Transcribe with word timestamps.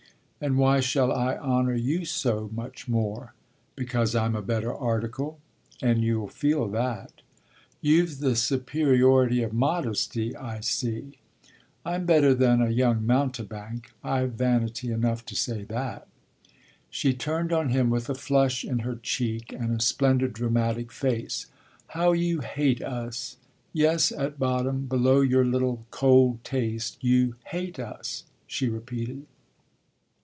"And 0.43 0.57
why 0.57 0.79
shall 0.79 1.11
I 1.11 1.37
honour 1.37 1.75
you 1.75 2.03
so 2.03 2.49
much 2.51 2.87
more?" 2.87 3.35
"Because 3.75 4.15
I'm 4.15 4.35
a 4.35 4.41
better 4.41 4.73
article 4.73 5.37
and 5.83 6.01
you'll 6.03 6.29
feel 6.29 6.67
that." 6.69 7.11
"You've 7.79 8.17
the 8.17 8.35
superiority 8.35 9.43
of 9.43 9.53
modesty 9.53 10.35
I 10.35 10.61
see." 10.61 11.19
"I'm 11.85 12.07
better 12.07 12.33
than 12.33 12.59
a 12.59 12.71
young 12.71 13.05
mountebank 13.05 13.91
I've 14.03 14.31
vanity 14.33 14.91
enough 14.91 15.23
to 15.27 15.35
say 15.35 15.63
that." 15.65 16.07
She 16.89 17.13
turned 17.13 17.53
on 17.53 17.69
him 17.69 17.91
with 17.91 18.09
a 18.09 18.15
flush 18.15 18.65
in 18.65 18.79
her 18.79 18.95
cheek 18.95 19.53
and 19.53 19.71
a 19.71 19.79
splendid 19.79 20.33
dramatic 20.33 20.91
face. 20.91 21.45
"How 21.89 22.13
you 22.13 22.39
hate 22.39 22.81
us! 22.81 23.37
Yes, 23.73 24.11
at 24.11 24.39
bottom, 24.39 24.87
below 24.87 25.21
your 25.21 25.45
little 25.45 25.85
cold 25.91 26.43
taste, 26.43 26.97
you 27.03 27.35
hate 27.45 27.77
us!" 27.77 28.23
she 28.47 28.67
repeated. 28.67 29.27